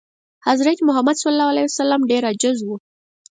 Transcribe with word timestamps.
حضرت 0.47 0.77
محمد 0.87 1.17
ﷺ 1.23 2.01
ډېر 2.11 2.23
عاجز 2.29 2.57
و. 2.65 2.69